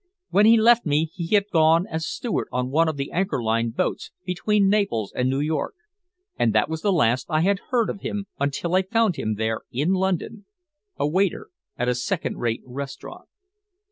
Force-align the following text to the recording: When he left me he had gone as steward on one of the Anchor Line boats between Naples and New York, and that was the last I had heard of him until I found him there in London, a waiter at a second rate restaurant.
When 0.31 0.47
he 0.47 0.57
left 0.59 0.83
me 0.83 1.11
he 1.13 1.35
had 1.35 1.51
gone 1.51 1.85
as 1.85 2.07
steward 2.07 2.47
on 2.51 2.71
one 2.71 2.87
of 2.87 2.97
the 2.97 3.11
Anchor 3.11 3.39
Line 3.39 3.69
boats 3.69 4.09
between 4.25 4.67
Naples 4.67 5.13
and 5.15 5.29
New 5.29 5.41
York, 5.41 5.75
and 6.39 6.53
that 6.53 6.67
was 6.69 6.81
the 6.81 6.91
last 6.91 7.27
I 7.29 7.41
had 7.41 7.59
heard 7.69 7.87
of 7.87 8.01
him 8.01 8.25
until 8.39 8.73
I 8.73 8.81
found 8.81 9.15
him 9.17 9.35
there 9.35 9.61
in 9.71 9.91
London, 9.93 10.45
a 10.97 11.07
waiter 11.07 11.49
at 11.77 11.87
a 11.87 11.93
second 11.93 12.37
rate 12.39 12.63
restaurant. 12.65 13.29